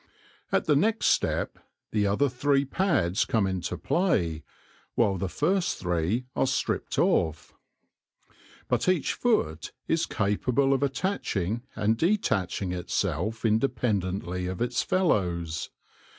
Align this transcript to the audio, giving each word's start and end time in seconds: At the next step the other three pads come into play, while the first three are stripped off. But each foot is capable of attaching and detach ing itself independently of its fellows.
At 0.51 0.65
the 0.65 0.75
next 0.75 1.05
step 1.05 1.59
the 1.91 2.07
other 2.07 2.27
three 2.27 2.65
pads 2.65 3.23
come 3.23 3.45
into 3.45 3.77
play, 3.77 4.41
while 4.95 5.15
the 5.19 5.29
first 5.29 5.77
three 5.77 6.25
are 6.35 6.47
stripped 6.47 6.97
off. 6.97 7.53
But 8.67 8.89
each 8.89 9.13
foot 9.13 9.73
is 9.87 10.07
capable 10.07 10.73
of 10.73 10.81
attaching 10.81 11.61
and 11.75 11.97
detach 11.97 12.63
ing 12.63 12.71
itself 12.71 13.45
independently 13.45 14.47
of 14.47 14.59
its 14.59 14.81
fellows. 14.81 15.69